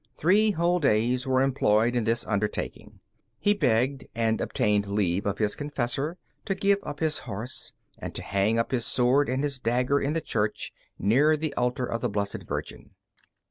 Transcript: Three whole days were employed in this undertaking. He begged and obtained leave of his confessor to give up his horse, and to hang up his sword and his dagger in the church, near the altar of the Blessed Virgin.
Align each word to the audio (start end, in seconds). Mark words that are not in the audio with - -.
Three 0.17 0.49
whole 0.49 0.79
days 0.79 1.27
were 1.27 1.43
employed 1.43 1.95
in 1.95 2.05
this 2.05 2.25
undertaking. 2.25 3.01
He 3.37 3.53
begged 3.53 4.05
and 4.15 4.41
obtained 4.41 4.87
leave 4.87 5.27
of 5.27 5.37
his 5.37 5.55
confessor 5.55 6.17
to 6.45 6.55
give 6.55 6.79
up 6.81 7.01
his 7.01 7.19
horse, 7.29 7.71
and 7.99 8.15
to 8.15 8.23
hang 8.23 8.57
up 8.57 8.71
his 8.71 8.83
sword 8.83 9.29
and 9.29 9.43
his 9.43 9.59
dagger 9.59 9.99
in 9.99 10.13
the 10.13 10.19
church, 10.21 10.73
near 10.97 11.37
the 11.37 11.53
altar 11.53 11.85
of 11.85 12.01
the 12.01 12.09
Blessed 12.09 12.47
Virgin. 12.47 12.95